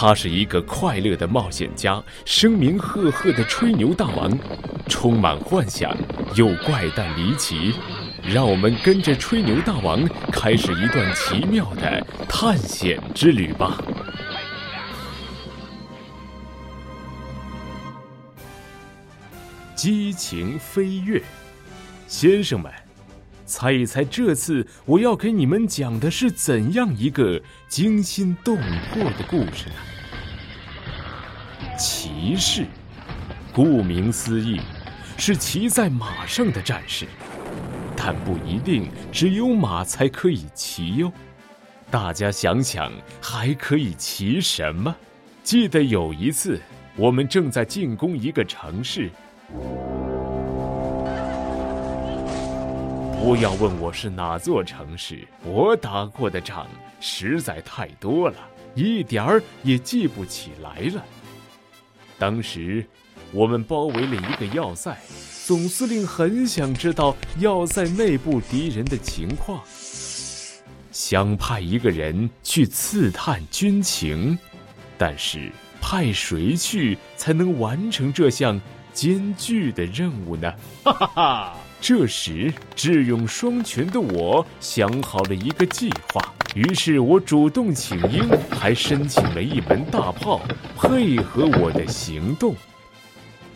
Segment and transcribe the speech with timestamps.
[0.00, 4.30] 他是一个快乐的冒险家，声名赫赫的吹牛大王，
[4.86, 5.92] 充满幻想
[6.36, 7.74] 又怪诞离奇。
[8.22, 13.82] 让我们跟着吹牛大王开始一段奇妙的探险之旅吧！
[19.74, 21.20] 激情飞跃，
[22.06, 22.72] 先生们，
[23.44, 28.56] 猜一猜这次我要给你们讲的是怎样一个惊心动
[28.92, 29.97] 魄的故事呢？
[31.78, 32.66] 骑士，
[33.52, 34.60] 顾名思义，
[35.16, 37.06] 是骑在马上的战士。
[37.96, 41.12] 但不一定只有马才可以骑哟，
[41.90, 44.94] 大家想想还可以骑什么？
[45.42, 46.60] 记得有一次，
[46.96, 49.10] 我们正在进攻一个城市。
[53.20, 56.66] 不要问我是哪座城市，我打过的仗
[57.00, 58.36] 实在太多了，
[58.74, 61.04] 一点儿也记不起来了。
[62.18, 62.84] 当时，
[63.32, 64.96] 我们包围了一个要塞。
[65.46, 69.62] 总司令很想知道要塞内部敌人的情况，
[70.92, 74.38] 想派一个人去刺探军情，
[74.98, 78.60] 但是派谁去才能完成这项
[78.92, 80.52] 艰巨的任务呢？
[80.84, 81.56] 哈哈哈！
[81.80, 86.20] 这时智勇双全的我想好了一个计划，
[86.54, 90.40] 于是我主动请缨，还申请了一门大炮，
[90.76, 92.54] 配合我的行动。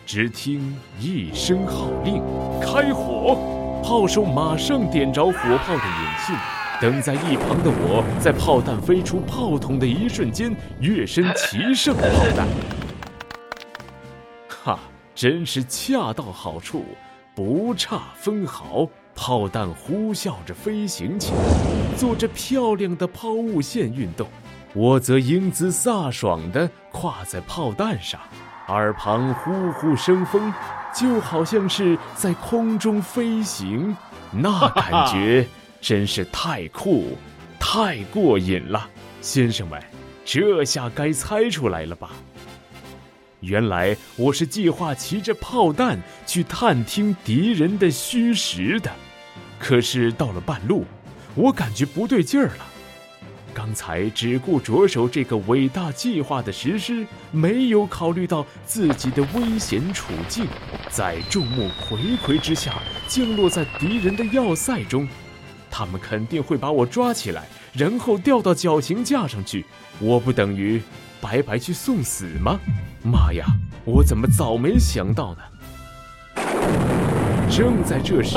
[0.05, 2.21] 只听一声号令，
[2.61, 3.37] 开火！
[3.83, 6.35] 炮手马上点着火炮的引信，
[6.79, 12.01] 等在一旁的我，在炮弹飞出炮筒的一瞬间，跃身齐射炮
[12.35, 12.47] 弹。
[14.47, 14.79] 哈，
[15.13, 16.85] 真是恰到好处，
[17.35, 18.87] 不差分毫。
[19.15, 24.27] 炮弹呼啸着飞行起来，做着漂亮的抛物线运动，
[24.73, 28.19] 我则英姿飒爽地跨在炮弹上。
[28.69, 30.51] 耳旁呼呼生风，
[30.95, 33.95] 就好像是在空中飞行，
[34.31, 35.45] 那感 觉
[35.79, 37.15] 真是太酷、
[37.59, 38.89] 太过瘾了。
[39.21, 39.79] 先生们，
[40.25, 42.09] 这下该猜出来了吧？
[43.43, 48.89] 原来我是计划骑着炮弹去探听敌人的虚实的。
[49.59, 50.85] 可是到了半路，
[51.35, 52.65] 我感觉不对劲儿了。
[53.53, 60.47] 刚才只顾着手这个伟大计划的实施，没有考虑到自己的危险处境，
[60.89, 62.73] 在众目睽睽之下
[63.07, 65.07] 降落在敌人的要塞中，
[65.69, 69.65] 他们肯定会把我抓起来，然后吊到绞刑架上去。
[69.99, 70.81] 我不等于
[71.21, 72.59] 白白去送死吗？
[73.03, 73.45] 妈呀！
[73.85, 75.41] 我怎么早没想到呢？
[77.51, 78.35] 正在这时，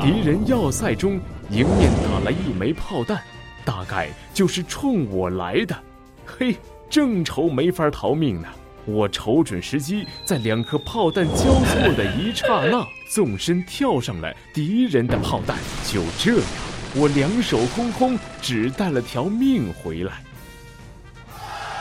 [0.00, 1.20] 敌人要塞中
[1.50, 3.20] 迎面打来一枚炮弹。
[3.64, 5.76] 大概就是冲我来的，
[6.24, 6.56] 嘿，
[6.88, 8.48] 正愁没法逃命呢。
[8.84, 15.56] 我瞅准时机，在两颗炮弹交错的一刹那，纵身跳上了敌人的炮弹。
[15.84, 16.46] 就这样，
[16.94, 20.22] 我两手空空，只带了条命回来。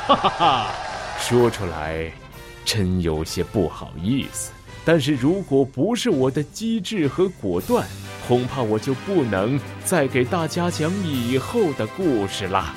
[0.08, 0.68] 哈哈哈，
[1.20, 2.12] 说出来，
[2.66, 4.52] 真有些不好意思。
[4.86, 7.88] 但是如果不是我的机智和果断，
[8.28, 12.74] 恐怕我就不能再给大家讲以后的故事了。